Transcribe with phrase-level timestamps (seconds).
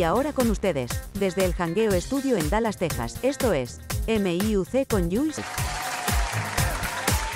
[0.00, 5.10] Y ahora con ustedes, desde el Hangueo Estudio en Dallas, Texas, esto es MIUC con
[5.10, 5.36] Jules.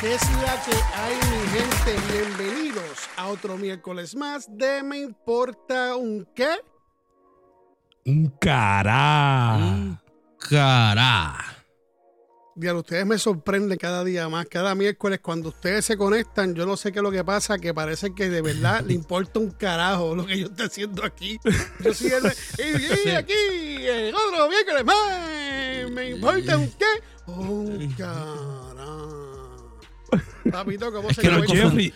[0.00, 1.94] ¿Qué es la que hay, mi gente?
[2.10, 6.54] Bienvenidos a otro miércoles más de Me Importa un qué.
[8.06, 9.56] Un cará.
[9.58, 10.00] Un
[10.38, 11.53] cará.
[12.56, 16.76] Diablo, ustedes me sorprenden cada día más, cada miércoles cuando ustedes se conectan, yo no
[16.76, 20.14] sé qué es lo que pasa, que parece que de verdad le importa un carajo
[20.14, 21.40] lo que yo estoy haciendo aquí.
[21.80, 27.92] Yo soy el, y, y aquí, el otro miércoles más, me importa un qué, un
[27.94, 28.63] carajo.
[30.50, 31.28] Papito, ¿cómo Es se que?
[31.46, 31.94] Jeffrey,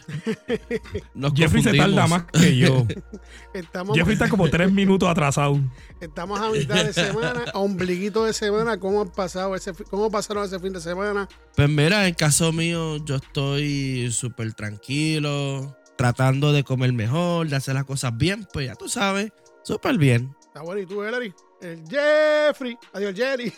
[1.15, 2.87] Nos Jeffrey se tarda más que yo.
[3.55, 5.59] Estamos, Jeffrey está como tres minutos atrasado.
[6.01, 8.79] estamos a mitad de semana, a ombliguito de semana.
[8.79, 11.29] ¿Cómo han pasado ese, cómo pasaron ese fin de semana?
[11.57, 17.75] Pues mira, en caso mío, yo estoy súper tranquilo, tratando de comer mejor, de hacer
[17.75, 19.33] las cosas bien, pues ya tú sabes,
[19.65, 20.35] súper bien.
[20.41, 21.35] Está bueno, ¿y tú, Hillary?
[21.61, 22.77] El Jeffrey.
[22.93, 23.53] Adiós, Jerry.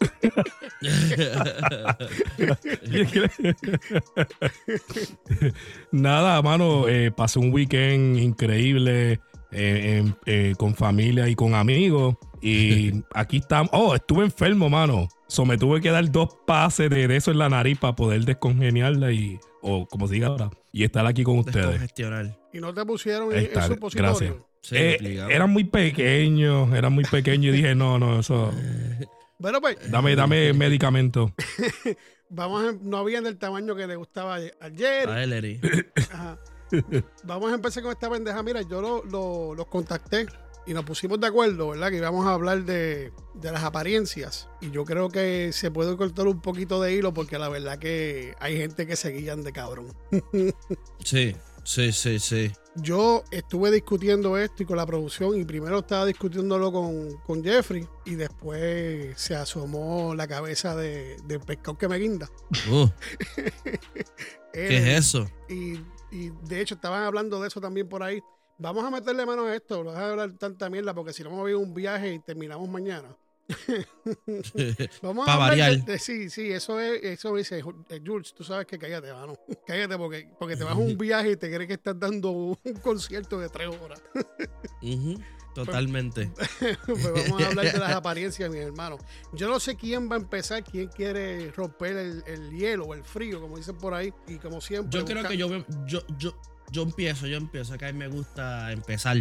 [5.92, 9.20] Nada, mano, eh, pasé un weekend increíble
[9.52, 12.16] eh, eh, con familia y con amigos.
[12.40, 13.70] Y aquí estamos.
[13.72, 15.08] Oh, estuve enfermo, mano.
[15.26, 19.12] So, me tuve que dar dos pases de, eso en la nariz para poder descongeniarla
[19.12, 21.92] y, o como se diga ahora, y estar aquí con ustedes.
[22.52, 24.10] Y no te pusieron en supositorio.
[24.10, 24.34] gracias.
[24.62, 28.52] Sí, Eh, eran muy pequeños, eran muy pequeños y dije, no, no, eso,
[29.40, 31.34] Bueno, pues dame, dame medicamento.
[32.28, 35.10] vamos a- no habían del tamaño que le gustaba a Jerry.
[35.10, 35.60] A Ellery.
[36.12, 36.38] Ajá.
[37.24, 38.42] Vamos a empezar con esta pendeja.
[38.42, 40.26] Mira, yo lo- lo- los contacté
[40.66, 41.90] y nos pusimos de acuerdo, ¿verdad?
[41.90, 44.46] Que íbamos a hablar de, de las apariencias.
[44.60, 48.34] Y yo creo que se puede cortar un poquito de hilo porque la verdad que
[48.40, 49.86] hay gente que se guían de cabrón.
[51.02, 52.52] Sí, sí, sí, sí.
[52.76, 57.86] Yo estuve discutiendo esto y con la producción y primero estaba discutiéndolo con, con Jeffrey
[58.04, 62.30] y después se asomó la cabeza de, del pescado que me guinda.
[62.70, 62.88] Uh,
[64.52, 65.28] ¿Qué es eso?
[65.48, 65.80] Y,
[66.12, 68.20] y de hecho estaban hablando de eso también por ahí.
[68.58, 71.30] Vamos a meterle mano a esto, no vas a hablar tanta mierda porque si no
[71.30, 73.16] me voy a un viaje y terminamos mañana.
[75.02, 75.84] Vamos a de- variar.
[75.84, 79.34] de- sí, sí, eso es, eso dice eh, Jules, tú sabes que cállate, mano.
[79.66, 82.56] Cállate porque, porque te vas a un viaje y te crees que estás dando un
[82.82, 84.02] concierto de tres horas.
[84.82, 85.20] Ujú,
[85.54, 86.30] Totalmente.
[86.58, 89.00] pues vamos a hablar de las apariencias, mis hermanos.
[89.32, 93.04] Yo no sé quién va a empezar, quién quiere romper el, el hielo o el
[93.04, 94.12] frío, como dicen por ahí.
[94.28, 94.98] Y como siempre.
[94.98, 95.48] Yo creo que yo,
[95.86, 96.40] yo, yo,
[96.70, 99.16] yo empiezo, yo empiezo, que a mí me gusta empezar.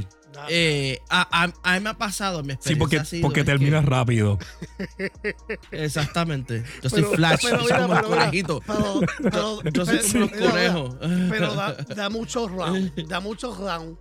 [0.49, 3.41] Eh, a, a- a mí me ha pasado, mi Sí, experiencia porque, ha sido porque
[3.41, 4.37] que- terminas rápido.
[5.71, 6.63] Exactamente.
[6.81, 10.31] Yo soy Pero- flash, pero yo mira, soy como el pero Yo soy como los
[10.51, 10.95] conejos.
[11.29, 12.91] Pero da, da muchos rounds.
[13.07, 13.99] Da muchos rounds.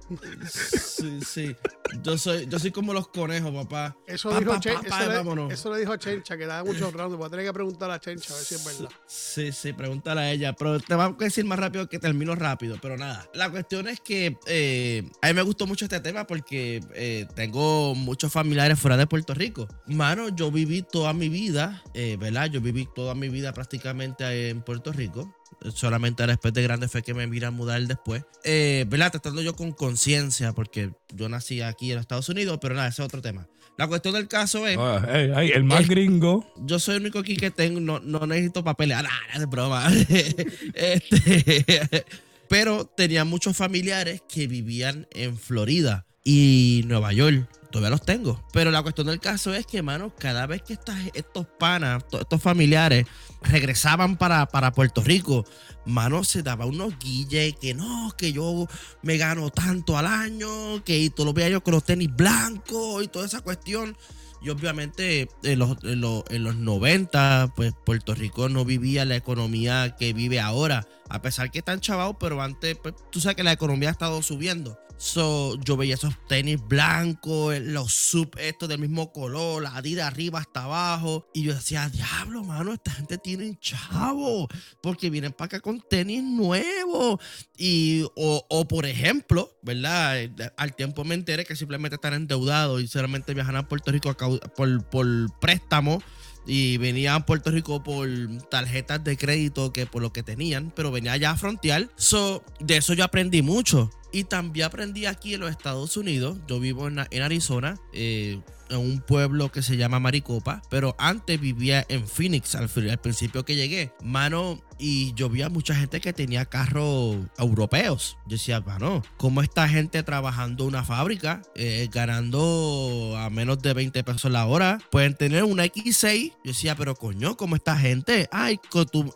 [0.50, 1.56] Sí, sí.
[2.02, 3.96] Yo soy, yo soy como los conejos, papá.
[4.06, 5.52] Eso, Pa, dijo pa, Chen- pa, pa, eso, le, vámonos.
[5.52, 7.16] eso le dijo a Chencha, que da muchos rounds.
[7.16, 8.90] Voy a tener que preguntar a Chencha a ver si es verdad.
[9.06, 10.52] Sí, sí, pregúntale a ella.
[10.54, 12.76] Pero te va a decir más rápido que termino rápido.
[12.80, 13.28] Pero nada.
[13.34, 17.94] La cuestión es que eh, a mí me gustó mucho este tema porque eh, tengo
[17.94, 19.68] muchos familiares fuera de Puerto Rico.
[19.86, 22.50] Mano, yo viví toda mi vida, eh, ¿verdad?
[22.50, 25.34] Yo viví toda mi vida prácticamente en Puerto Rico.
[25.74, 28.22] Solamente después de grande fue que me vine a mudar después.
[28.44, 29.10] Eh, ¿Verdad?
[29.12, 33.06] Tratando yo con conciencia porque yo nací aquí en Estados Unidos, pero nada, ese es
[33.06, 33.48] otro tema.
[33.76, 35.04] La cuestión del caso es Ah,
[35.40, 36.52] el más Es- gringo.
[36.58, 38.96] yo soy el único aquí que tengo, no, no necesito papeles.
[38.98, 39.88] Ah, nah, es broma.
[40.74, 42.04] Este,
[42.48, 47.48] pero tenía muchos familiares que vivían en Florida y Nueva York.
[47.70, 48.42] Todavía los tengo.
[48.52, 52.20] Pero la cuestión del caso es que, mano, cada vez que estas, estos panas, to-
[52.20, 53.06] estos familiares
[53.42, 55.46] regresaban para, para Puerto Rico,
[55.86, 58.66] mano, se daba unos guilles que no, que yo
[59.02, 63.08] me gano tanto al año, que todos los veía yo con los tenis blancos y
[63.08, 63.96] toda esa cuestión.
[64.42, 69.16] Y obviamente en los, en los, en los 90, pues Puerto Rico no vivía la
[69.16, 70.86] economía que vive ahora.
[71.08, 74.22] A pesar que están chavados, pero antes, pues, tú sabes que la economía ha estado
[74.22, 74.78] subiendo.
[75.00, 80.40] So, yo veía esos tenis blancos, los sub estos del mismo color, la Adidas arriba
[80.40, 81.24] hasta abajo.
[81.32, 84.48] Y yo decía, diablo, mano, esta gente tiene chavo.
[84.82, 87.20] Porque vienen para acá con tenis nuevos.
[87.56, 90.18] Y, o, o, por ejemplo, ¿verdad?
[90.18, 94.16] Eh, Al tiempo me enteré que simplemente están endeudados y solamente viajan a Puerto Rico
[94.56, 95.06] por, por
[95.38, 96.02] préstamo.
[96.48, 98.08] Y venían a Puerto Rico por
[98.50, 101.88] tarjetas de crédito que por lo que tenían, pero venía allá a frontear.
[101.96, 103.90] So, de eso yo aprendí mucho.
[104.10, 106.38] Y también aprendí aquí en los Estados Unidos.
[106.48, 107.78] Yo vivo en, en Arizona.
[107.92, 108.40] eh,
[108.70, 113.44] en un pueblo que se llama Maricopa, pero antes vivía en Phoenix al, al principio
[113.44, 118.16] que llegué, mano, y yo vi a mucha gente que tenía carros europeos.
[118.26, 124.04] Yo decía, mano, ¿cómo esta gente trabajando una fábrica, eh, ganando a menos de 20
[124.04, 126.32] pesos la hora, pueden tener una X6?
[126.44, 128.28] Yo decía, pero coño, ¿cómo esta gente?
[128.32, 128.58] Ay,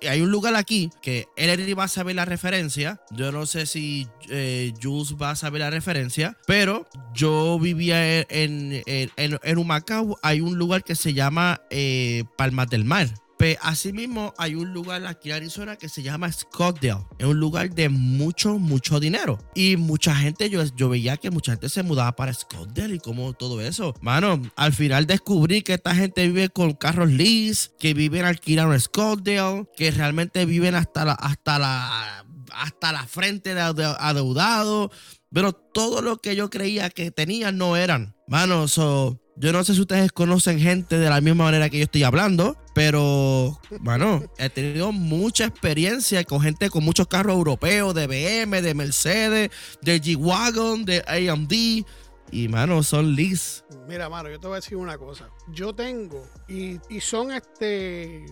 [0.09, 3.01] hay un lugar aquí que él va a saber la referencia.
[3.11, 8.27] Yo no sé si eh, Jules va a saber la referencia, pero yo vivía en,
[8.31, 10.19] en, en, en- en Humacao.
[10.23, 13.09] Hay un lugar que se llama eh, Palmas del Mar.
[13.43, 17.05] Pe- Asimismo, hay un lugar aquí en Arizona que se llama Scottsdale.
[17.19, 19.37] Es un lugar de mucho, mucho dinero.
[19.57, 23.33] Y mucha gente, yo, yo veía que mucha gente se mudaba para Scottsdale y como
[23.33, 23.95] todo eso.
[24.01, 29.67] Mano, al final descubrí que esta gente vive con carros lease, que viven alquilando Scottsdale,
[29.77, 32.25] que realmente viven hasta la, hasta la,
[32.55, 34.93] hasta la frente de ade- adeudado.
[35.33, 38.15] Pero todo lo que yo creía que tenían no eran.
[38.29, 41.85] Mano, so, yo no sé si ustedes conocen gente de la misma manera que yo
[41.85, 48.07] estoy hablando, pero, bueno, he tenido mucha experiencia con gente con muchos carros europeos, de
[48.07, 49.51] BM, de Mercedes,
[49.83, 51.85] de G-Wagon, de AMD.
[52.31, 53.63] Y, mano, son lease.
[53.87, 55.29] Mira, mano, yo te voy a decir una cosa.
[55.49, 58.25] Yo tengo, y, y son este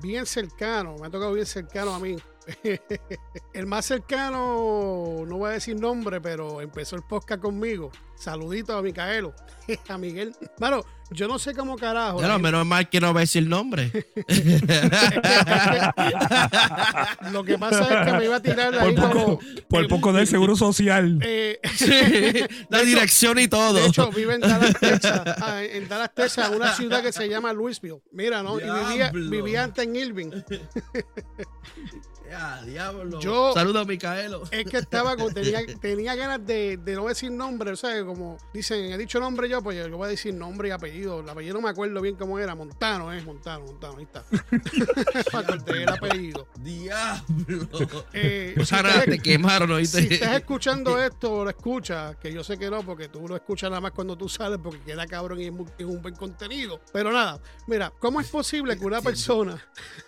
[0.00, 2.16] bien cercanos, me ha tocado bien cercano a mí.
[3.52, 7.90] el más cercano, no voy a decir nombre, pero empezó el podcast conmigo.
[8.14, 9.34] Saludito a Micaelo,
[9.88, 10.34] a Miguel.
[10.58, 12.20] Mano, yo no sé cómo carajo.
[12.20, 13.90] La lo menos mal que no va a decir nombre.
[17.32, 19.38] lo que pasa es que me iba a tirar de ahí Por como.
[19.38, 21.18] poco, por poco del seguro social.
[21.22, 21.58] eh,
[22.70, 23.74] la dirección y todo.
[23.74, 25.22] De hecho, vive en Dallas, Texas.
[25.40, 28.00] ah, en Dallas, Texas, una ciudad que se llama Louisville.
[28.12, 28.58] Mira, ¿no?
[28.58, 30.30] Y vivía, antes en Irving.
[32.30, 33.20] Ya, diablo.
[33.20, 34.42] Yo- Saludos a Micaelo.
[34.50, 38.36] Es que estaba con, tenía, tenía ganas de, de no decir nombre, o sea, como
[38.52, 40.97] dicen, he dicho nombre yo, pues yo voy a decir nombre y apellido.
[40.98, 44.24] El apellido no me acuerdo bien cómo era, Montano, es Montano, Montano, ahí está.
[45.32, 46.48] Me acordé el apellido.
[46.60, 47.68] Diablo.
[48.12, 50.02] Eh, Pues si ahora estás- te quemaron, ¿oíste?
[50.02, 53.70] Si estás escuchando esto lo escuchas, que yo sé que no, porque tú lo escuchas
[53.70, 56.80] nada más cuando tú sales, porque queda cabrón y es un buen contenido.
[56.92, 59.56] Pero nada, mira, ¿cómo es posible que una persona,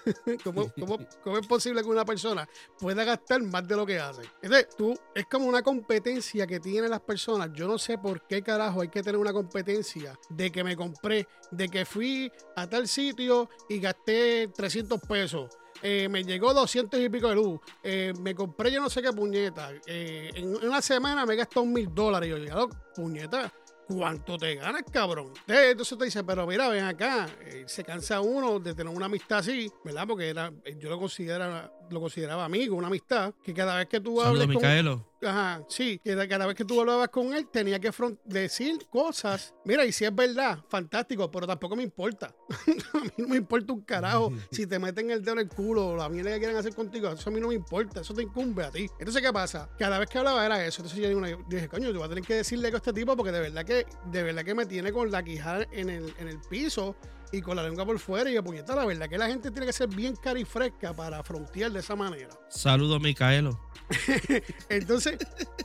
[0.45, 2.49] ¿cómo, cómo, cómo es posible que una persona
[2.79, 4.23] pueda gastar más de lo que hace?
[4.43, 7.51] Entonces, tú, es como una competencia que tienen las personas.
[7.53, 11.29] Yo no sé por qué carajo hay que tener una competencia de que me compré,
[11.50, 15.50] de que fui a tal sitio y gasté 300 pesos.
[15.82, 17.61] Eh, me llegó 200 y pico de luz.
[17.82, 19.71] Eh, me compré yo no sé qué puñeta.
[19.87, 22.31] Eh, en una semana me gastó mil dólares.
[22.31, 23.53] Yo, digo, puñeta,
[23.87, 25.32] ¿cuánto te ganas, cabrón?
[25.47, 27.29] Entonces te dice, pero mira, ven acá.
[27.67, 30.06] Se cansa uno de tener una amistad así, ¿verdad?
[30.06, 33.35] Porque era, yo lo consideraba, lo consideraba amigo, una amistad.
[33.43, 35.05] Que cada vez que tú hables con.
[35.23, 37.91] Ajá, sí, que cada vez que tú hablabas con él tenía que
[38.25, 39.55] decir cosas.
[39.65, 42.35] Mira, y si es verdad, fantástico, pero tampoco me importa.
[42.95, 45.89] a mí no me importa un carajo si te meten el dedo en el culo
[45.89, 47.11] o la mierda que quieren hacer contigo.
[47.11, 48.87] Eso a mí no me importa, eso te incumbe a ti.
[48.99, 49.69] Entonces, ¿qué pasa?
[49.79, 50.83] Cada vez que hablaba era eso.
[50.83, 53.33] Entonces yo dije, coño, yo voy a tener que decirle algo a este tipo porque
[53.33, 56.41] de verdad que, de verdad que me tiene con la quijada en el, en el
[56.49, 56.97] piso
[57.32, 58.31] y con la lengua por fuera.
[58.31, 60.93] Y yo, puñeta, la verdad que la gente tiene que ser bien cara y fresca
[60.93, 62.31] para frontear de esa manera.
[62.49, 63.59] Saludos, Micaelo.
[64.69, 65.19] Entonces,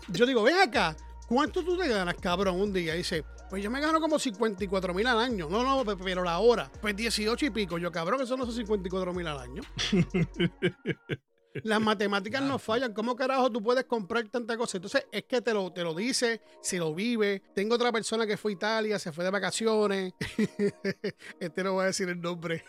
[0.09, 0.95] yo digo, ven acá,
[1.27, 2.93] ¿cuánto tú te ganas, cabrón, un día?
[2.95, 5.47] Dice, pues yo me gano como 54 mil al año.
[5.49, 7.77] No, no, pe- pero la hora, pues 18 y pico.
[7.77, 9.61] Yo, cabrón, eso no son 54 mil al año.
[11.63, 12.93] Las matemáticas no fallan.
[12.93, 14.77] ¿Cómo carajo tú puedes comprar tanta cosa?
[14.77, 17.41] Entonces, es que te lo, te lo dice, si lo vive.
[17.53, 20.13] Tengo otra persona que fue a Italia, se fue de vacaciones.
[21.39, 22.63] este no voy a decir el nombre.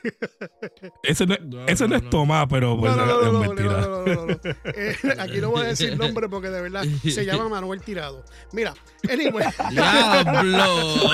[1.02, 2.11] Ese no, No, ese no, no, es.
[2.11, 3.81] Tomás, pero pues, No, no, no, es no, no, mentira.
[3.81, 4.37] no, no, no, no.
[4.76, 8.25] Eh, aquí no voy a decir nombre porque de verdad se llama Manuel Tirado.
[8.52, 8.75] Mira,
[9.11, 11.12] anyway, ¡Diablo!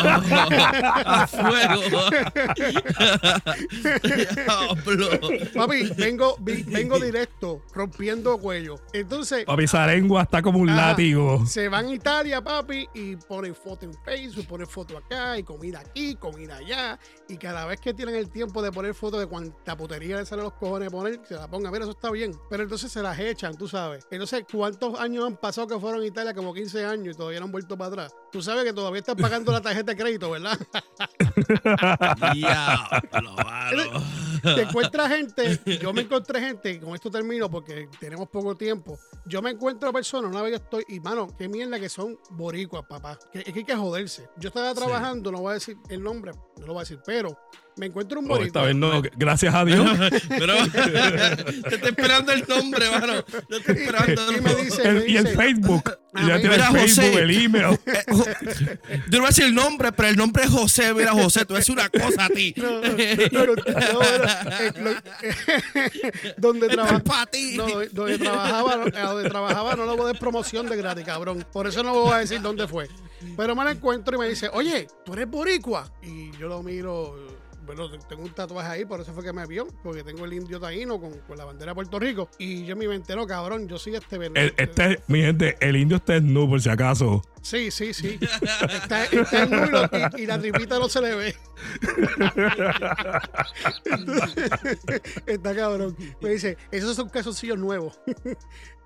[1.04, 1.82] ¡A fuego!
[4.02, 5.52] ¡Diablo!
[5.54, 8.76] papi, vengo, vi- vengo directo, rompiendo cuello.
[8.92, 10.88] Entonces, Papi, esa lengua está como un Ajá.
[10.88, 11.44] látigo.
[11.46, 15.80] se van a Italia, papi, y ponen foto en Facebook, ponen foto acá, y comida
[15.80, 16.98] aquí, comida allá.
[17.28, 20.42] Y cada vez que tienen el tiempo de poner foto de cuánta putería les sale
[20.42, 21.72] a los cojones poner, se la pongan.
[21.72, 22.32] Mira, eso está bien.
[22.50, 24.06] Pero entonces se las echan, tú sabes.
[24.10, 26.34] Entonces, ¿cuántos años han pasado que fueron a Italia?
[26.34, 28.16] Como 15 años y todavía no han vuelto para atrás.
[28.30, 30.58] Tú sabes que todavía están pagando la tarjeta de crédito, ¿verdad?
[32.34, 34.02] ¡Diablo, mano!
[34.42, 38.98] te encuentras gente, yo me encontré gente, con esto termino porque tenemos poco tiempo.
[39.26, 42.84] Yo me encuentro personas, una vez yo estoy, y mano, qué mierda que son boricuas,
[42.88, 43.18] papá.
[43.30, 44.28] Que, es que hay que joderse.
[44.38, 47.38] Yo estaba trabajando, no voy a decir el nombre, no lo voy a decir, pero
[47.76, 48.62] me encuentro un Oh, esta boricua.
[48.64, 49.88] vez no, gracias a Dios.
[50.28, 53.22] Pero te estoy esperando el nombre, mano.
[53.24, 54.32] Te estoy esperando.
[54.32, 55.82] Y me dice, El- me y el Facebook.
[56.14, 57.22] Ah, ya tiene el mira, Facebook, José.
[57.22, 57.78] el email.
[58.88, 60.92] Eh, Yo no voy a decir el nombre, pero el nombre es José.
[60.92, 62.52] Mira, José, a decir una cosa a ti.
[62.56, 63.30] No, no, eh,
[66.36, 70.68] donde no, donde, donde trabajaba no- a donde trabajaba no lo voy a dar promoción
[70.68, 72.88] de gratis cabrón por eso no voy a decir dónde fue
[73.36, 77.16] pero me la encuentro y me dice oye tú eres boricua y yo lo miro
[77.64, 80.58] bueno, tengo un tatuaje ahí, por eso fue que me vio, porque tengo el indio
[80.60, 82.28] taíno con, con la bandera de Puerto Rico.
[82.38, 84.16] Y yo me inventé, no, cabrón, yo soy este.
[84.16, 87.22] El- este, mi gente, el indio está nu, por si acaso.
[87.42, 88.18] Sí, sí, sí.
[88.68, 91.34] Está, está en nulo y, la tripita no se le ve.
[95.26, 95.96] está cabrón.
[96.20, 97.98] Me dice, esos son calzoncillos nuevos.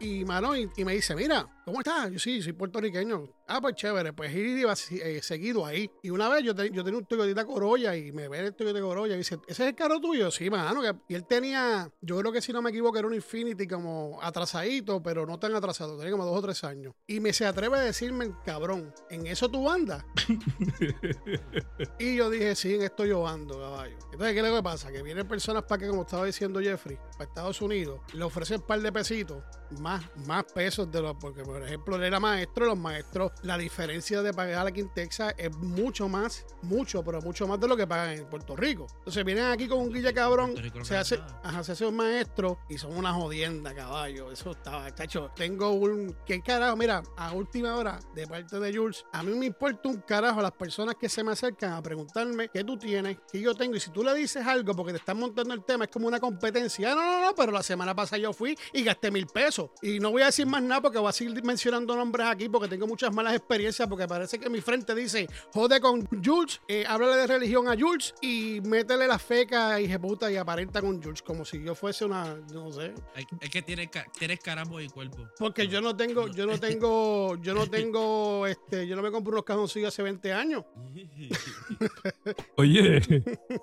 [0.00, 2.10] y mano, y, me dice, mira, ¿cómo estás?
[2.10, 3.28] Yo sí, soy puertorriqueño.
[3.48, 5.90] Ah, pues chévere, pues ir eh, seguido ahí.
[6.02, 8.80] Y una vez yo, te- yo tenía un Toyota Corolla y me ve el Toyota
[8.80, 10.30] Corolla y dice, ¿ese es el carro tuyo?
[10.30, 10.82] Sí, mano.
[10.82, 14.18] que- y él tenía, yo creo que si no me equivoco, era un Infinity como
[14.22, 16.94] atrasadito, pero no tan atrasado, tenía como dos o tres años.
[17.06, 20.04] Y me se atreve a decirme, cabrón, ¿en eso tú andas?
[21.98, 23.96] y yo dije, sí, en esto yo ando, caballo.
[24.12, 24.92] Entonces, ¿qué es lo que pasa?
[24.92, 28.66] Que vienen personas para que, como estaba diciendo Jeffrey, para Estados Unidos, le ofrecen un
[28.66, 29.42] par de pesitos,
[29.80, 34.22] más, más pesos de los, porque por ejemplo, él era maestro, los maestros, la diferencia
[34.22, 37.86] de pagar aquí en Texas es mucho más, mucho, pero mucho más de lo que
[37.86, 38.86] pagan en Puerto Rico.
[38.98, 42.78] Entonces vienen aquí con un guilla cabrón, se hace, ajá, se hace un maestro y
[42.78, 44.30] son una jodienda, caballo.
[44.30, 45.32] Eso estaba, chacho.
[45.34, 46.76] Tengo un, ¿qué carajo?
[46.76, 50.52] Mira, a última hora, de parte de Jules, a mí me importa un carajo las
[50.52, 53.76] personas que se me acercan a preguntarme qué tú tienes, qué yo tengo.
[53.76, 56.20] Y si tú le dices algo porque te están montando el tema, es como una
[56.20, 56.92] competencia.
[56.92, 59.70] Ah, no, no, no, pero la semana pasada yo fui y gasté mil pesos.
[59.80, 62.68] Y no voy a decir más nada porque voy a seguir mencionando nombres aquí porque
[62.68, 67.16] tengo muchas malas experiencias porque parece que mi frente dice, jode con Jules, eh, háblale
[67.16, 71.46] de religión a Jules y métele la feca y puta y aparenta con Jules como
[71.46, 72.92] si yo fuese una, no sé.
[73.40, 73.88] Es que tienes,
[74.18, 75.26] tienes caramba y cuerpo.
[75.38, 79.32] Porque yo no tengo, yo no tengo, yo no tengo, este, yo no me compro
[79.32, 80.64] unos cajoncillos hace 20 años.
[82.56, 83.00] Oye,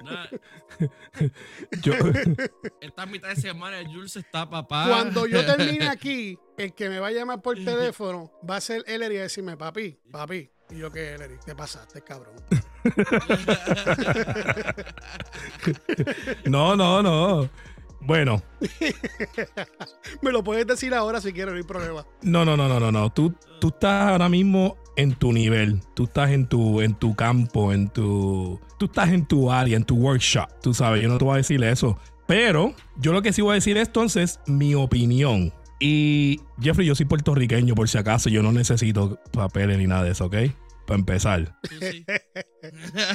[0.03, 0.29] Nada,
[1.81, 1.93] yo,
[2.81, 4.87] esta mitad de semana Jules está papá.
[4.89, 8.83] Cuando yo termine aquí, el que me va a llamar por teléfono va a ser
[8.87, 10.49] Ellery y decirme, papi, papi.
[10.69, 12.35] Y yo que Ellery, te pasaste, cabrón.
[16.45, 17.49] no, no, no.
[18.05, 18.41] Bueno,
[20.21, 22.05] Me lo puedes decir ahora si quieres, no hay problema.
[22.21, 23.11] no, no, no, no, no, no.
[23.11, 25.81] Tú, tú estás ahora mismo en tu nivel.
[25.93, 28.59] Tú estás en tu, en tu campo, en tu.
[28.77, 30.47] Tú estás en tu área, en tu workshop.
[30.61, 31.97] Tú sabes, yo no te voy a decir eso.
[32.27, 35.53] Pero yo lo que sí voy a decir es entonces mi opinión.
[35.79, 38.29] Y Jeffrey, yo soy puertorriqueño, por si acaso.
[38.29, 40.35] Yo no necesito papeles ni nada de eso, ¿ok?
[40.85, 41.55] Para empezar.
[41.79, 42.05] Sí.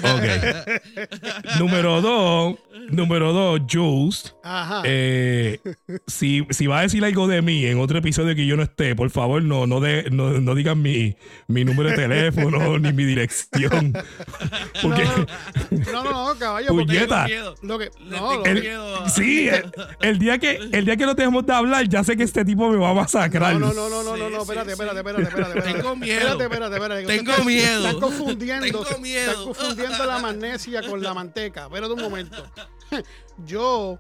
[0.03, 1.59] Ok.
[1.59, 2.57] número dos,
[2.91, 4.35] número dos, Jules.
[4.43, 4.83] Ajá.
[4.85, 5.59] Eh,
[6.07, 8.95] si, si va a decir algo de mí en otro episodio que yo no esté,
[8.95, 13.05] por favor, no, no, de, no, no digan mi, mi número de teléfono ni mi
[13.05, 13.93] dirección.
[14.83, 15.05] Porque
[15.93, 16.69] no, no, no, caballo.
[16.69, 17.27] porque Puñeta.
[17.27, 17.55] Tengo miedo.
[17.63, 19.71] Lo que, no, el- miedo sí, el,
[20.01, 22.69] el día que, el día que no dejemos de hablar, ya sé que este tipo
[22.71, 23.55] me va a masacrar.
[23.59, 24.73] No, no, no, no, no, no, Sí, no, sí, espérate, sí.
[24.73, 25.79] espérate, espérate, espérate, espérate.
[25.83, 26.15] Tengo miedo.
[26.19, 27.07] Espérate, espérate, espérate.
[27.07, 27.87] Tengo Ustedes miedo.
[27.87, 28.85] Están confundiendo.
[28.85, 29.31] Tengo miedo.
[29.31, 31.65] Están confundiendo la magnesia con la manteca.
[31.65, 32.50] Espérate un momento.
[33.47, 33.99] Yo,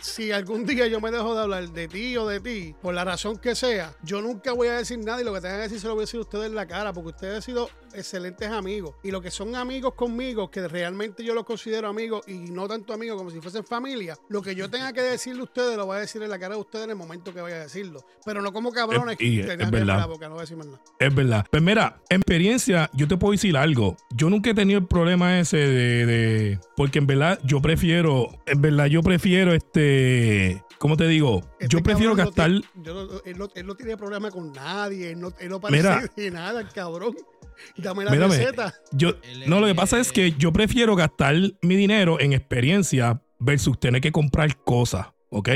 [0.00, 3.04] si algún día yo me dejo de hablar de ti o de ti, por la
[3.04, 5.80] razón que sea, yo nunca voy a decir nada y lo que tengan que decir
[5.80, 8.48] se lo voy a decir a ustedes en la cara, porque ustedes han sido excelentes
[8.48, 8.94] amigos.
[9.02, 12.92] Y lo que son amigos conmigo, que realmente yo los considero amigos y no tanto
[12.92, 15.96] amigos como si fuesen familia, lo que yo tenga que decirle a ustedes lo voy
[15.96, 18.04] a decir en la cara de ustedes en el momento que vaya a decirlo.
[18.24, 19.98] Pero no como cabrones y que es tengan verdad.
[19.98, 20.80] la boca, no voy a decir más nada.
[20.98, 21.46] Es verdad.
[21.50, 23.96] Pues mira, en experiencia, yo te puedo decir algo.
[24.14, 28.28] Yo nunca he tenido el problema ese de, de- Porque en verdad yo prefiero.
[28.46, 30.62] En verdad yo prefiero este.
[30.78, 31.42] ¿Cómo te digo?
[31.58, 32.72] Este yo prefiero cabrón no gastar.
[32.72, 35.10] tiene- yo no- él, no, él no tiene problema con nadie.
[35.10, 36.12] Él no, él no parece Mira.
[36.16, 37.16] de nada, el cabrón.
[37.76, 38.36] Dame la Mírame.
[38.36, 38.74] receta.
[38.92, 39.14] Yo,
[39.46, 44.00] no, lo que pasa es que yo prefiero gastar mi dinero en experiencia versus tener
[44.00, 45.48] que comprar cosas, ¿ok?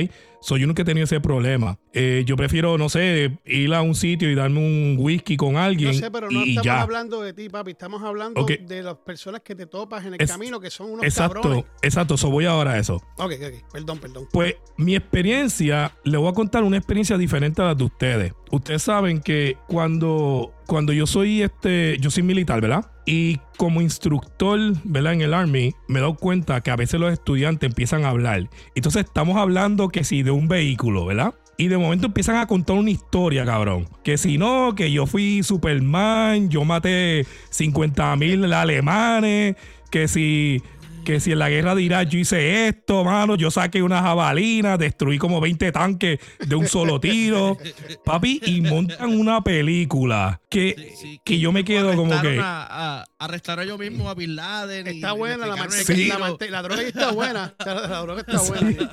[0.43, 1.79] So, yo nunca he tenido ese problema.
[1.95, 5.93] Eh, yo prefiero, no sé, ir a un sitio y darme un whisky con alguien
[5.93, 6.83] No sé, pero no y, estamos ya.
[6.83, 7.71] hablando de ti, papi.
[7.71, 11.05] Estamos hablando de las personas que te topas en el Es- camino, que son unos
[11.05, 11.65] Exacto, cabrones.
[11.83, 12.17] exacto.
[12.17, 12.97] So, voy ahora a eso.
[13.19, 13.73] Ok, ok.
[13.73, 14.27] Perdón, perdón.
[14.33, 18.33] Pues mi experiencia, le voy a contar una experiencia diferente a la de ustedes.
[18.51, 22.91] Ustedes saben que cuando, cuando yo soy este, yo soy militar, ¿verdad?
[23.07, 25.15] Y como instructor, ¿verdad?
[25.15, 28.51] En el Army, me he dado cuenta que a veces los estudiantes empiezan a hablar.
[28.75, 31.35] Entonces estamos hablando que si de un vehículo, ¿verdad?
[31.59, 33.87] Y de momento empiezan a contar una historia, cabrón.
[34.03, 39.57] Que si no, que yo fui Superman, yo maté 50 mil alemanes,
[39.91, 40.63] que si
[41.05, 44.77] que si en la guerra de Irak yo hice esto, mano, yo saqué una jabalina,
[44.79, 47.59] destruí como 20 tanques de un solo tiro,
[48.05, 52.39] papi, y montan una película que, Sí, sí, que yo me quedo como que...
[52.39, 54.87] A, a- arrestaron ellos mismos a Bin Laden.
[54.87, 55.71] Está buena la.
[55.71, 56.07] Sí.
[56.07, 56.19] La,
[56.51, 57.55] la droga está buena.
[57.65, 58.91] La, la droga está buena.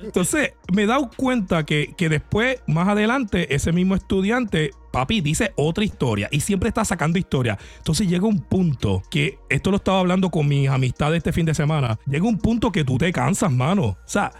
[0.00, 5.52] Entonces, me he dado cuenta que, que después, más adelante, ese mismo estudiante, papi, dice
[5.56, 7.58] otra historia y siempre está sacando historia.
[7.78, 11.54] Entonces llega un punto que, esto lo estaba hablando con mis amistades este fin de
[11.54, 13.82] semana, llega un punto que tú te cansas, mano.
[13.84, 14.32] O sea.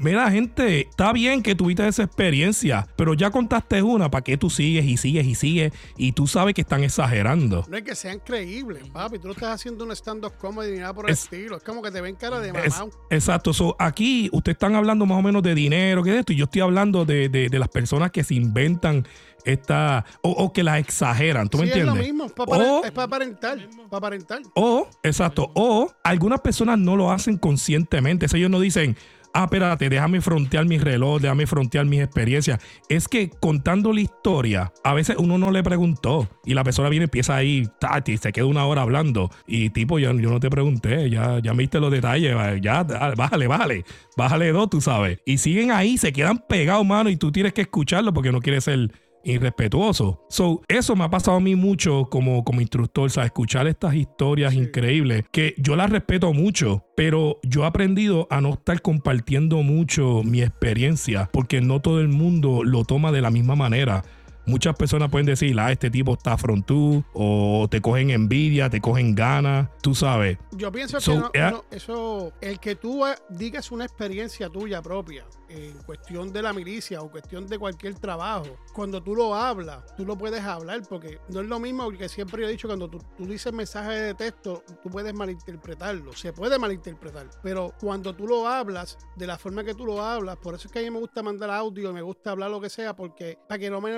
[0.00, 4.48] Mira, gente, está bien que tuviste esa experiencia, pero ya contaste una, ¿para qué tú
[4.48, 5.72] sigues y sigues y sigues?
[5.96, 7.64] Y tú sabes que están exagerando.
[7.68, 9.18] No es que sean creíbles, papi.
[9.18, 11.56] Tú no estás haciendo un stand-up comedy ni nada por el Es- estilo.
[11.56, 12.92] Es como que te ven cara de Es- mamá.
[13.10, 13.52] exacto.
[13.52, 15.68] So, aquí ustedes están hablando más o menos de dinero,
[16.04, 19.06] que de esto, y yo estoy hablando de, de- de las personas que se inventan
[19.44, 21.96] esta, o, o que las exageran, ¿tú me Sí, es entiendes?
[21.96, 22.24] lo mismo.
[22.26, 23.58] Es para O- aparentar.
[23.88, 24.40] Para aparentar.
[24.54, 28.28] O, exacto, o algunas personas no lo hacen conscientemente.
[28.28, 28.96] Sea, ellos no dicen,
[29.38, 32.60] ah, espérate, déjame frontear mi reloj, déjame frontear mis experiencias.
[32.88, 37.04] Es que contando la historia, a veces uno no le preguntó y la persona viene
[37.04, 39.30] empieza ahí, tati, se queda una hora hablando.
[39.46, 43.46] Y tipo, yo, yo no te pregunté, ya, ya me diste los detalles, ya, bájale,
[43.46, 43.84] bájale,
[44.16, 45.20] bájale dos, tú sabes.
[45.24, 48.64] Y siguen ahí, se quedan pegados, mano, y tú tienes que escucharlo porque no quieres
[48.64, 48.90] ser
[49.28, 50.24] irrespetuoso.
[50.28, 54.52] So, eso me ha pasado a mí mucho como, como instructor, sea, escuchar estas historias
[54.52, 54.58] Sí.
[54.60, 60.22] increíbles, que yo las respeto mucho, pero yo he aprendido a no estar compartiendo mucho
[60.24, 64.04] mi experiencia, porque no todo el mundo lo toma de la misma manera.
[64.48, 69.14] Muchas personas pueden decir, ah, este tipo está frontú, o te cogen envidia, te cogen
[69.14, 70.38] ganas, tú sabes.
[70.52, 71.50] Yo pienso So, que no- yeah.
[71.50, 76.52] no, eso, el que tú eh, digas una experiencia tuya propia en cuestión de la
[76.52, 81.18] milicia o cuestión de cualquier trabajo, cuando tú lo hablas, tú lo puedes hablar porque
[81.28, 84.14] no es lo mismo que siempre yo he dicho, cuando tú, tú dices mensaje de
[84.14, 89.64] texto, tú puedes malinterpretarlo, se puede malinterpretar, pero cuando tú lo hablas de la forma
[89.64, 92.02] que tú lo hablas, por eso es que a mí me gusta mandar audio, me
[92.02, 93.90] gusta hablar lo que sea, porque para que no me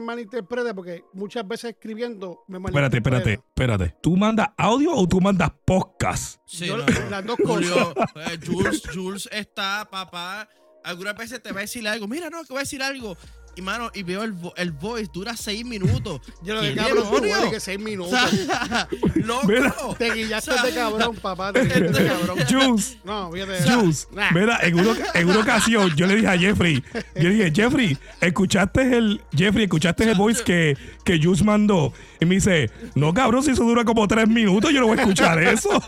[0.43, 3.95] malinterprete, porque muchas veces escribiendo me Espérate, espérate, espérate.
[4.03, 6.41] ¿Tú mandas audio o tú mandas podcast?
[6.47, 7.11] Sí, Yo- no, no.
[7.11, 10.49] las dos Julio, eh, Jules, Jules está, papá.
[10.83, 12.09] Algunas veces te va a decir algo.
[12.09, 13.17] Mira, no, que voy a decir algo.
[13.57, 16.21] Y mano, y veo el, el voice, dura seis minutos.
[16.43, 18.19] Yo lo de ¿Qué cabrón, hueles que seis O minutos.
[18.31, 19.47] sea, loco.
[19.47, 19.75] Mira.
[19.99, 21.53] Te guillaste O sea, de cabrón, papá.
[21.53, 22.39] Te guillaste de cabrón.
[22.49, 22.99] Juice.
[23.05, 23.71] No, fíjate.
[23.71, 24.31] Juice, Nah.
[24.33, 26.83] mira, en una, en una ocasión yo le dije a Jeffrey,
[27.17, 31.93] yo le dije, Jeffrey, ¿escuchaste el, Jeffrey, escuchaste el voice que, que Juice mandó?
[32.21, 35.03] Y me dice, no cabrón, si eso dura como tres minutos, yo no voy a
[35.03, 35.83] escuchar eso.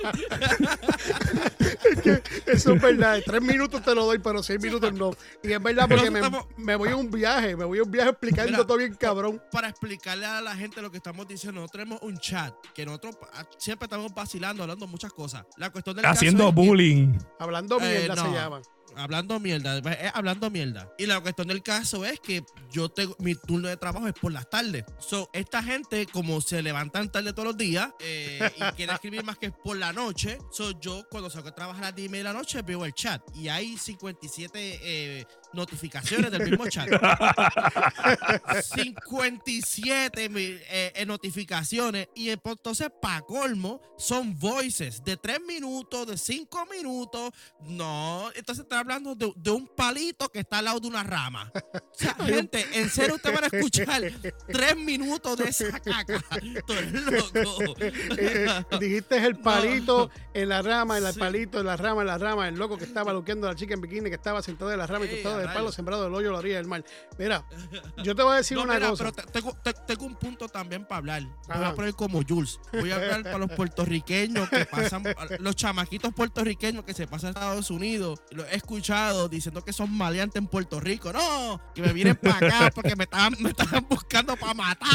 [2.46, 3.20] Eso es verdad.
[3.24, 5.10] Tres minutos te lo doy, pero seis minutos no.
[5.42, 6.20] Y es verdad porque me,
[6.56, 7.51] me voy a un viaje.
[7.56, 9.42] Me voy a un viaje explicando Mira, todo bien cabrón.
[9.50, 13.16] Para explicarle a la gente lo que estamos diciendo, nosotros tenemos un chat que nosotros
[13.58, 15.44] siempre estamos vacilando, hablando muchas cosas.
[15.56, 17.18] La cuestión del caso Haciendo es que- bullying.
[17.38, 18.34] Hablando Eh, mierda se no.
[18.34, 18.62] llama.
[18.96, 20.92] Hablando mierda, es hablando mierda.
[20.98, 24.32] Y la cuestión del caso es que yo tengo mi turno de trabajo es por
[24.32, 24.84] las tardes.
[24.98, 29.38] So, esta gente, como se levantan tarde todos los días eh, y quieren escribir más
[29.38, 32.32] que por la noche, so, yo cuando salgo a trabajar a las 10 de la
[32.32, 34.50] noche veo el chat y hay 57
[34.82, 36.88] eh, notificaciones del mismo chat.
[38.74, 45.40] 57 mi- eh, eh, notificaciones y eh, pues, entonces para colmo son voices de 3
[45.46, 47.30] minutos, de 5 minutos.
[47.60, 51.50] No, entonces está hablando de, de un palito que está al lado de una rama.
[51.54, 54.02] O sea, gente, en serio ustedes van a escuchar
[54.48, 56.22] 3 minutos de esa caca.
[56.66, 57.74] Tú eres loco.
[57.80, 61.18] Eh, eh, dijiste el palito en la rama, en el Sí.
[61.18, 63.74] palito, en la rama, en la rama, el loco que estaba luqueando a la chica
[63.74, 66.04] en bikini, que estaba sentado en la rama y Ey, tostado a del palo sembrado
[66.04, 66.84] del hoyo a la orilla del mar.
[67.18, 67.44] Mira,
[68.04, 69.04] yo te voy a decir No, una mira, cosa.
[69.12, 71.22] pero te- tengo, te- tengo un punto también para hablar.
[71.22, 71.68] Me voy Ajá.
[71.68, 72.58] a poner como Jules.
[72.72, 75.04] Voy a hablar para los puertorriqueños que pasan,
[75.38, 78.20] los chamaquitos puertorriqueños que se pasan a Estados Unidos.
[78.30, 81.12] Los escuchado diciendo que son maleantes en Puerto Rico.
[81.12, 84.88] No, que me vienen para acá porque me estaban, me estaban buscando para matar.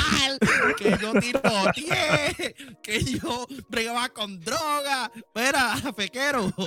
[0.77, 2.55] Que yo tiroteé.
[2.81, 5.11] Que yo bregaba con droga.
[5.35, 6.51] Mira, fequero.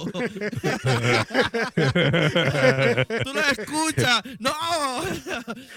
[3.25, 4.23] Tú lo escuchas.
[4.39, 4.53] No.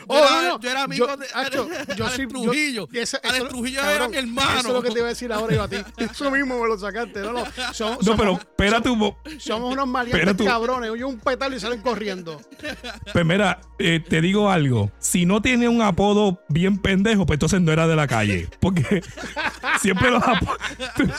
[0.07, 0.59] Oh, Yo no, era- no.
[0.59, 2.87] Yo era amigo Yo- de Acho, yo Alex sí- yo- Trujillo.
[2.91, 4.59] y ese- Alex eso- Trujillo cabrón, era mi hermano.
[4.59, 5.77] Eso es lo que te iba a decir ahora yo a ti.
[5.97, 7.21] Eso mismo me lo sacaste.
[7.21, 7.43] No, no.
[7.73, 10.89] Somos, No, pero espérate un mo- somos unos maleantes cabrones.
[10.89, 12.41] Oye, un petal y salen corriendo.
[13.11, 14.91] Pues mira, eh, te digo algo.
[14.99, 18.49] Si no tiene un apodo bien pendejo, pues entonces no era de la calle.
[18.59, 19.01] Porque
[19.81, 20.57] siempre los apodos.
[20.95, 21.09] Tú,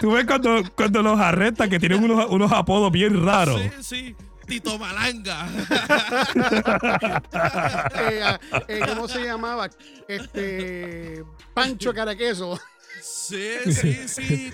[0.00, 3.60] tú ves cuando, cuando los arrestan que tienen unos, unos apodos bien raros.
[3.80, 4.16] Sí, sí.
[4.46, 5.48] Tito Malanga.
[7.98, 8.38] Eh,
[8.68, 9.68] eh, ¿Cómo se llamaba?
[10.08, 11.24] Este.
[11.52, 12.58] Pancho Caraqueso.
[13.26, 14.52] Sí, sí, sí.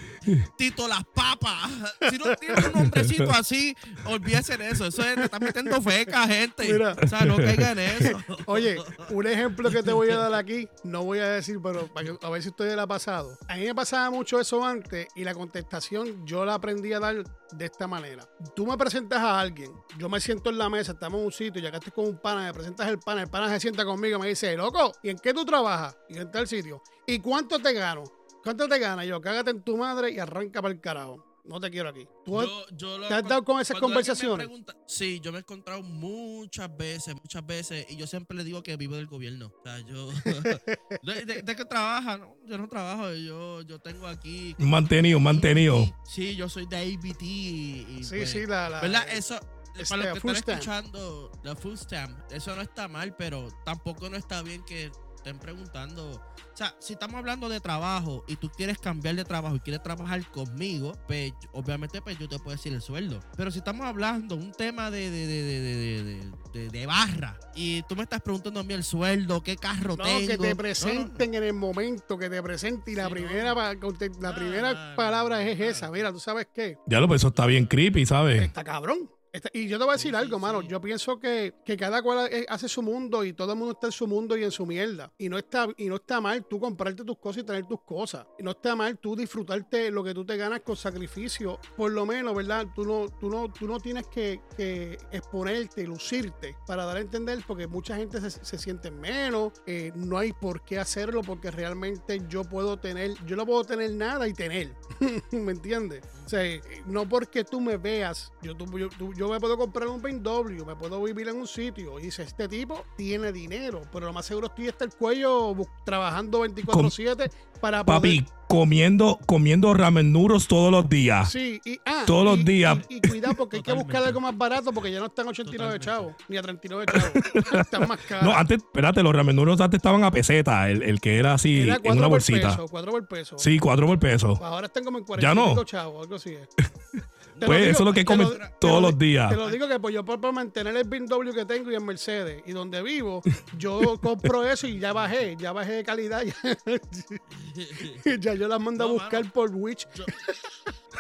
[0.57, 1.71] Tito las papas.
[2.11, 4.87] Si no tiene un nombrecito así, olvídense de eso.
[4.87, 6.71] Eso es, te está metiendo feca, gente.
[6.71, 6.95] Mira.
[7.03, 8.19] O sea, no caigan en eso.
[8.47, 8.77] Oye,
[9.11, 12.27] un ejemplo que te voy a dar aquí, no voy a decir, pero para que-
[12.27, 13.39] a ver si ustedes le ha pasado.
[13.49, 17.25] A mí me pasaba mucho eso antes y la contestación yo la aprendí a dar
[17.53, 18.29] de esta manera.
[18.55, 21.61] Tú me presentas a alguien, yo me siento en la mesa, estamos en un sitio,
[21.61, 24.19] ya que estoy con un pana, me presentas el pana, el pana se sienta conmigo
[24.19, 25.97] y me dice, loco, ¿y en qué tú trabajas?
[26.09, 26.83] Y en tal sitio.
[27.07, 28.05] ¿Y cuánto te gano?
[28.43, 29.05] ¿Cuánto te gana?
[29.05, 31.25] Yo, cágate en tu madre y arranca para el carajo.
[31.45, 32.07] No te quiero aquí.
[32.25, 34.47] ¿Tú has- Yo- yo lo- ¿Te has dado con esas conversaciones?
[34.47, 38.63] pregunta- sí, yo me he encontrado muchas veces, muchas veces, y yo siempre le digo
[38.63, 39.47] que vivo del gobierno.
[39.59, 40.09] O sea, yo.
[41.03, 42.19] ¿De, de- de qué trabaja?
[42.19, 44.55] No, yo no trabajo, yo, yo tengo aquí.
[44.59, 45.85] Mantenido, mantenido.
[46.05, 47.23] Sí, yo soy de ABT.
[47.23, 48.69] Y, y, Sí, pues, sí, la...
[48.71, 49.09] la ¿Verdad?
[49.11, 49.35] Eso.
[49.77, 54.09] este, para los que están escuchando, la food stamp, eso no está mal, pero tampoco
[54.11, 56.11] no está bien que estén preguntando.
[56.11, 59.83] O sea, si estamos hablando de trabajo y tú quieres cambiar de trabajo y quieres
[59.83, 63.21] trabajar conmigo, pues obviamente pues yo te puedo decir el sueldo.
[63.37, 67.39] Pero si estamos hablando un tema de, de, de, de, de, de- de- de barra
[67.55, 70.27] y tú me estás preguntando a mí el sueldo, qué carro No, tengo.
[70.29, 73.55] que te no, presenten en el momento, que te presenten y la Sí, primera, no.
[73.55, 75.91] pa- conte- la primera palabra es esa.
[75.91, 76.77] Mira, ¿tú sabes qué?
[76.87, 78.43] Ya lo, pues eso está bien creepy, ¿sabes?
[78.43, 79.09] Está cabrón.
[79.33, 80.61] Está- y yo te voy a decir Sí, algo, sí, mano.
[80.61, 80.69] sí.
[80.69, 83.93] Yo pienso que, que cada cual hace su mundo y todo el mundo está en
[83.93, 85.11] su mundo y en su mierda.
[85.17, 88.27] Y no está, y no está mal tú comprarte tus cosas y tener tus cosas.
[88.39, 91.59] Y no está mal tú disfrutarte lo que tú te ganas con sacrificio.
[91.77, 92.67] Por lo menos, ¿verdad?
[92.75, 97.39] Tú no, tú no, tú no tienes que, que exponerte, lucirte para dar a entender
[97.47, 99.53] porque mucha gente se, se siente menos.
[99.67, 103.93] eh, no hay por qué hacerlo porque realmente yo puedo tener, yo no puedo tener
[103.95, 104.75] nada y tener.
[105.33, 106.05] ¿Me entiendes?
[106.27, 109.87] O sea, eh, no porque tú me veas, yo, tú- yo, yo me puedo comprar
[109.87, 114.07] un BMW, me puedo vivir en un sitio y dice, este tipo tiene dinero, pero
[114.07, 115.55] lo más seguro estoy hasta el cuello
[115.85, 117.31] trabajando 24/7
[117.61, 118.01] para poder...
[118.01, 121.31] Papi, comiendo, comiendo ramen noodles todos los días.
[121.31, 122.79] Sí, y, ah, Todos los días.
[122.89, 125.79] Y, y cuidado porque hay que buscar algo más barato porque ya no están 89
[125.79, 125.87] Totalmente.
[125.87, 127.61] chavos, ni a 39 chavos.
[127.61, 128.25] están más caros.
[128.25, 131.61] No, antes, espérate, los ramen noodles antes estaban a peseta, el, el que era así
[131.61, 132.49] Era en una por bolsita.
[132.51, 133.39] peso, cuatro por peso.
[133.39, 134.35] Sí, cuatro por peso.
[134.37, 135.47] Pues ahora están como en 40 Ya no.
[135.47, 136.49] y pico chavos, algo así es.
[137.39, 138.29] Te Pues lo eso es lo que comen
[138.61, 139.31] todos lo los días.
[139.31, 141.83] Te lo digo que pues yo por, por mantener el BMW que tengo y el
[141.83, 143.23] Mercedes y donde vivo,
[143.59, 146.23] yo compro eso y ya bajé, ya bajé de calidad.
[146.25, 146.35] Ya,
[148.21, 149.33] ya yo las mando No, a buscar mano.
[149.33, 149.87] por Witch.
[149.95, 150.05] yo,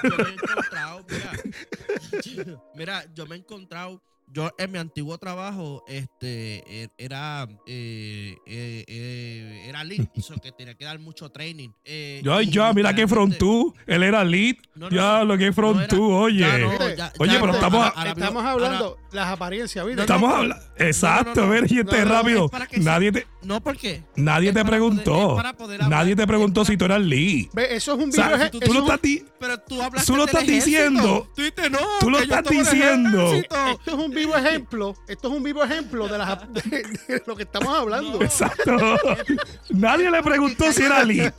[0.03, 5.85] yo me he encontrado, mira, mira, yo me he encontrado, yo en mi antiguo trabajo,
[5.87, 11.68] este, er- era, eh, eh, eh, era lead, so que tenía que dar mucho training.
[11.85, 13.75] eh, Ya, y ya, mira que literalmente- frontú.
[13.87, 14.57] Él era lead.
[14.75, 15.25] No, no, ya, no.
[15.27, 16.40] lo que frontú, oye.
[16.40, 20.01] ya no, ya- Oye, ya pero estamos- ahora- Estamos ahora- hablando las apariencias, ¿viste?
[20.03, 20.64] Estamos hablando.
[20.79, 21.53] Exacto, no, no.
[21.53, 22.51] ver, gente No, no, rápido.
[22.71, 24.03] es Nadie te, No, ¿por qué?
[24.17, 25.13] nadie Es te para preguntó.
[25.13, 27.47] poder- es para poder hablar, nadie te preguntó si tú eras lead.
[27.53, 28.43] Ve, eso es un O sea, video.
[28.43, 31.29] eso tú- tú lo estás di- Pero tú hablaste Tú lo estás diciendo.
[31.35, 33.33] Tú dices, no, Tú lo estás diciendo.
[33.33, 34.95] Esto es un vivo ejemplo.
[35.09, 36.61] Esto es un vivo ejemplo de, las, de,
[37.09, 38.19] de lo que estamos hablando.
[38.19, 38.25] No.
[38.25, 38.77] Exacto.
[39.71, 41.33] Nadie le preguntó si era lead.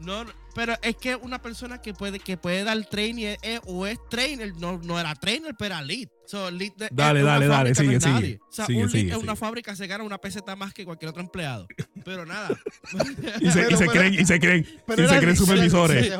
[0.00, 3.60] No, no, pero es que una persona que puede, que puede dar training es- es-
[3.66, 6.08] o es trainer, no, no era trainer, pero era lead.
[6.26, 8.16] So, lead de- Dale, dale, dale, no sigue, nadie.
[8.26, 8.38] sigue.
[8.48, 9.36] O sea, Sigue, un lead sigue, en una sigue.
[9.36, 11.66] fábrica se gana una peseta más que cualquier otro empleado.
[12.04, 12.48] Pero nada.
[13.40, 16.12] Y se, y se Pero- creen, y se creen, Pero y se creen supervisores.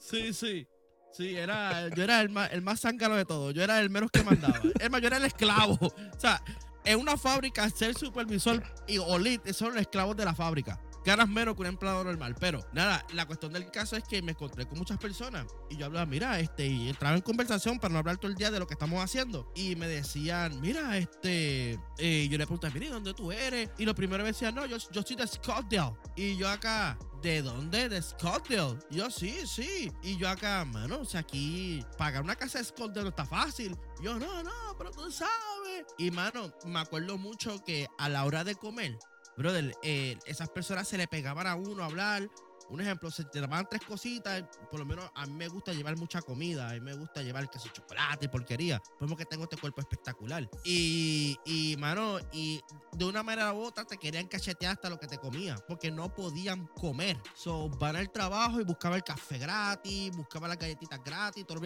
[0.00, 0.66] Sí, sí.
[1.14, 3.52] Sí, era, yo era el más, el más zángano de todos.
[3.52, 4.58] Yo era el menos que mandaba.
[4.80, 5.76] Es más, yo era el esclavo.
[5.80, 6.42] O sea,
[6.84, 10.80] en una fábrica, ser supervisor y o lead son los esclavos de la fábrica.
[11.04, 12.34] Ganas menos que un empleado normal.
[12.38, 15.86] Pero nada, la cuestión del caso es que me encontré con muchas personas y yo
[15.86, 18.66] hablaba, mira, este, y entraba en conversación para no hablar todo el día de lo
[18.66, 19.50] que estamos haciendo.
[19.54, 23.70] Y me decían, mira, este, eh, yo le preguntaba, mira, ¿y ¿dónde tú eres?
[23.78, 25.96] Y lo primero me decían, no, yo, yo soy de Scottsdale.
[26.16, 27.88] Y yo acá, ¿de dónde?
[27.88, 28.78] De Scottsdale.
[28.90, 29.90] Yo, sí, sí.
[30.02, 33.76] Y yo acá, mano, o sea, aquí pagar una casa de Scottsdale no está fácil.
[34.02, 35.86] Yo, no, no, pero tú sabes.
[35.98, 38.98] Y mano, me acuerdo mucho que a la hora de comer,
[39.36, 42.28] brother, eh, esas personas se le pegaban a uno a hablar.
[42.72, 44.42] Un ejemplo, se te daban tres cositas.
[44.70, 46.70] Por lo menos a mí me gusta llevar mucha comida.
[46.70, 48.80] A mí me gusta llevar que chocolate y porquería.
[48.98, 50.48] Como que tengo este cuerpo espectacular.
[50.64, 52.60] Y, y, mano, y
[52.92, 55.54] de una manera u otra te querían cachetear hasta lo que te comía.
[55.68, 57.18] Porque no podían comer.
[57.34, 61.44] So, van al trabajo y buscaban el café gratis, buscaban las galletitas gratis.
[61.46, 61.60] Todo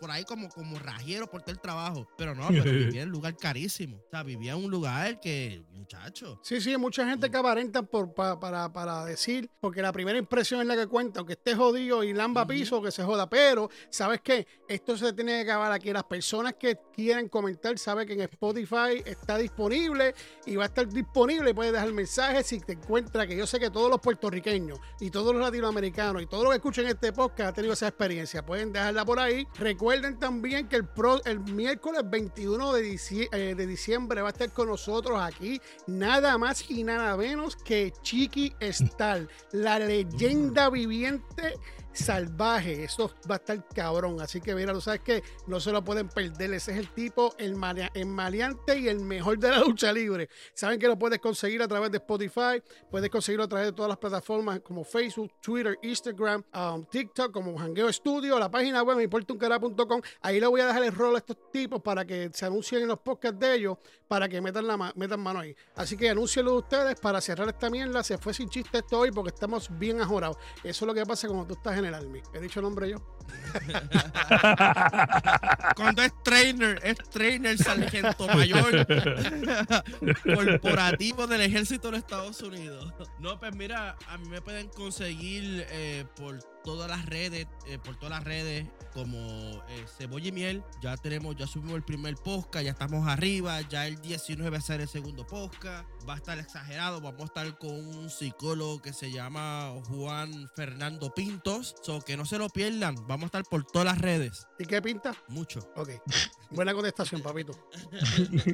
[0.00, 2.06] por ahí como, como rajero por todo el trabajo.
[2.16, 3.96] Pero no, pero vivía en un lugar carísimo.
[3.96, 6.38] O sea, vivía en un lugar que, muchacho.
[6.44, 10.35] Sí, sí, mucha gente que aparentan por, pa- para, para decir, porque la primera impresión
[10.40, 13.28] expresión es la que cuenta, aunque esté jodido y lamba piso, que se joda.
[13.28, 14.46] Pero, ¿sabes qué?
[14.68, 15.92] Esto se tiene que acabar aquí.
[15.92, 20.86] Las personas que quieren comentar, saben que en Spotify está disponible y va a estar
[20.88, 21.54] disponible.
[21.54, 25.32] Puedes dejar mensajes si te encuentra que yo sé que todos los puertorriqueños y todos
[25.34, 28.44] los latinoamericanos y todos los que escuchen este podcast han tenido esa experiencia.
[28.44, 29.46] Pueden dejarla por ahí.
[29.58, 34.32] Recuerden también que el, pro, el miércoles 21 de, dicie- eh, de diciembre va a
[34.32, 40.15] estar con nosotros aquí nada más y nada menos que Chiqui Star, la leyenda
[40.70, 41.58] viviente
[41.96, 42.84] salvaje.
[42.84, 44.20] Eso va a estar cabrón.
[44.20, 46.52] Así que mira, sabes que no se lo pueden perder.
[46.54, 47.56] Ese es el tipo, el,
[47.94, 50.28] el maleante y el mejor de la lucha libre.
[50.54, 53.88] Saben que lo puedes conseguir a través de Spotify, puedes conseguirlo a través de todas
[53.88, 60.00] las plataformas como Facebook, Twitter, Instagram, um, TikTok, como Jangueo Studio, la página web importuncara.com.
[60.20, 62.88] Ahí le voy a dejar el rol a estos tipos para que se anuncien en
[62.88, 63.78] los podcasts de ellos,
[64.08, 65.54] para que metan, la metan mano ahí.
[65.74, 68.02] Así que anúncienlo ustedes para cerrar esta mierda.
[68.02, 70.36] Se fue sin chiste esto hoy porque estamos bien ajorados.
[70.62, 72.20] Eso es lo que pasa cuando tú estás en el Army.
[72.34, 73.16] ¿He dicho el nombre yo?
[75.76, 78.86] Cuando es trainer, es trainer sargento mayor
[80.22, 82.92] corporativo del ejército de los Estados Unidos.
[83.18, 87.96] No, pues mira, a mí me pueden conseguir eh, por todas las redes, eh, por
[87.96, 90.64] todas las redes como eh, Cebolla y Miel.
[90.80, 94.60] Ya tenemos, ya subimos el primer podcast, ya estamos arriba, ya el 19 va a
[94.60, 95.88] ser el segundo podcast.
[96.08, 101.12] Va a estar exagerado, vamos a estar con un psicólogo que se llama Juan Fernando
[101.12, 101.74] Pintos.
[101.82, 104.46] So que no se lo pierdan, vamos a estar por todas las redes.
[104.58, 105.14] ¿Y qué pinta?
[105.28, 105.58] Mucho.
[105.74, 105.90] Ok.
[106.50, 107.52] Buena contestación, papito.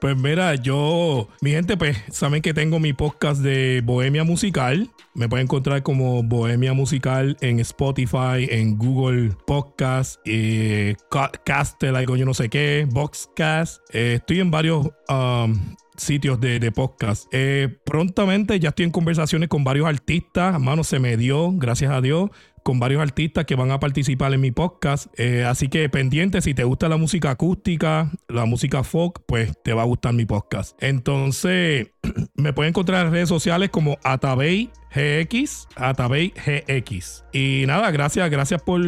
[0.00, 4.90] Pues mira, yo, mi gente, pues saben que tengo mi podcast de Bohemia Musical.
[5.14, 12.16] Me pueden encontrar como Bohemia Musical en Spotify, en Google Podcast, eh, Ca- Castle, algo
[12.16, 13.80] yo no sé qué, Boxcast.
[13.92, 17.26] Eh, estoy en varios um, sitios de, de podcast.
[17.32, 20.60] Eh, prontamente ya estoy en conversaciones con varios artistas.
[20.60, 22.30] Mano, se me dio, gracias a Dios
[22.62, 25.06] con varios artistas que van a participar en mi podcast.
[25.18, 29.72] Eh, así que pendiente, si te gusta la música acústica, la música folk, pues te
[29.72, 30.80] va a gustar mi podcast.
[30.82, 31.88] Entonces,
[32.34, 37.24] me pueden encontrar en redes sociales como Atabey GX, Atabey GX.
[37.32, 38.80] Y nada, gracias, gracias por,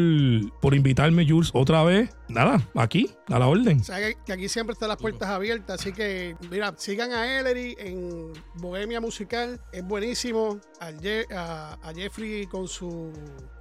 [0.60, 2.10] por invitarme, Jules, otra vez.
[2.28, 3.80] Nada, aquí, a la orden.
[3.80, 5.80] O que, aquí siempre están las puertas abiertas.
[5.80, 9.60] Así que, mira, sigan a Ellery en Bohemia Musical.
[9.72, 10.60] Es buenísimo.
[10.80, 13.12] A Jeffrey con su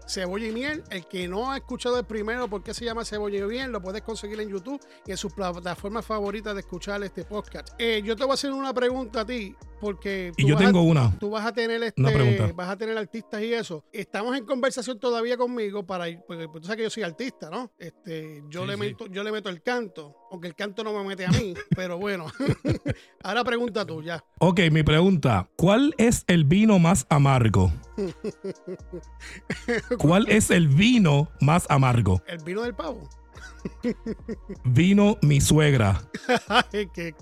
[0.08, 0.84] cebolla y miel.
[0.89, 3.71] El que no ha escuchado el primero, ¿por qué se llama cebolla y miel?
[3.71, 7.69] Lo puedes conseguir en YouTube y en sus plataformas favoritas de escuchar este podcast.
[7.77, 10.63] Eh, yo te voy a hacer una pregunta a ti, porque Y tú yo vas
[10.63, 11.17] a- tengo una.
[11.19, 12.53] tú vas a tener Una este, pregunta.
[12.55, 13.83] vas a tener artistas y eso.
[13.91, 17.49] Estamos en conversación todavía conmigo para ir, porque pues, tú sabes que yo soy artista,
[17.49, 17.71] ¿no?
[17.77, 18.79] Este, yo Sí, le sí.
[18.79, 21.97] meto, yo le meto el canto, aunque el canto no me mete a mí, pero
[21.97, 22.27] bueno.
[23.23, 24.23] Ahora pregunta tú ya.
[24.39, 25.49] Ok, mi pregunta.
[25.57, 27.71] ¿Cuál es el vino más amargo?
[29.97, 32.21] ¿Cuál es el vino más amargo?
[32.27, 33.09] El vino del pavo.
[34.63, 36.02] Vino mi suegra.
[36.47, 37.13] Ay, qué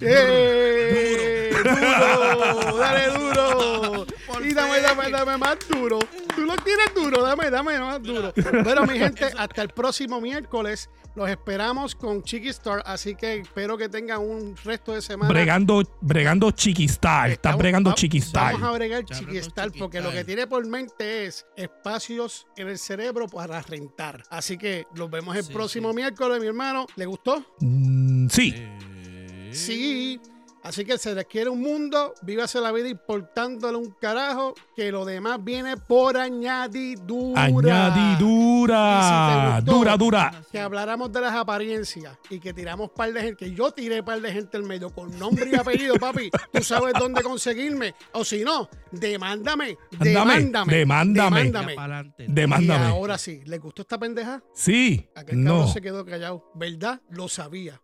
[0.00, 1.50] ¡Eh!
[1.62, 2.76] ¡Duro!
[2.78, 4.06] ¡Dale duro!
[4.44, 5.98] Y dame, dame, dame más duro.
[6.34, 8.32] Tú lo tienes duro, dame, dame más duro.
[8.64, 10.88] Bueno, mi gente, hasta el próximo miércoles.
[11.14, 15.32] Los esperamos con Chiqui Star, así que espero que tengan un resto de semana.
[15.32, 17.30] Bregando, bregando chiquistar.
[17.30, 18.52] Estás Estamos- bregando va- chiquistar.
[18.52, 22.78] Vamos a bregar Chiqui Star porque lo que tiene por mente es espacios en el
[22.78, 24.24] cerebro para rentar.
[24.28, 25.94] Así que los vemos el Sí, próximo sí.
[25.96, 26.86] miércoles, mi hermano.
[26.96, 27.44] ¿Le gustó?
[27.60, 28.52] Mm, sí.
[28.56, 30.20] Eh, Sí.
[30.66, 35.04] Así que se les quiere un mundo, vívase la vida importándole un carajo, que lo
[35.04, 37.44] demás viene por añadidura.
[37.44, 38.98] Añadidura.
[38.98, 40.42] Y si te gustó, Dura, dura.
[40.50, 44.20] Que habláramos de las apariencias y que tiramos par de gente, que yo tiré par
[44.20, 46.30] de gente al medio con nombre y apellido, papi.
[46.52, 47.94] Tú sabes dónde conseguirme.
[48.12, 49.76] O si no, demándame.
[49.92, 50.72] Ándame, Demándame.
[50.76, 51.42] demándame.
[51.44, 52.14] demándame.
[52.18, 52.86] Y Demándame.
[52.86, 54.42] ahora sí, ¿le gustó esta pendeja?
[54.52, 55.08] Sí.
[55.14, 55.68] Aquel cabrón No.
[55.68, 56.50] se quedó callado.
[56.54, 57.00] ¿Verdad?
[57.10, 57.80] Lo sabía.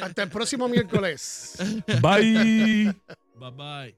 [0.00, 1.56] Hasta el próximo miércoles.
[2.04, 2.92] Bye.
[3.40, 3.94] Bye bye.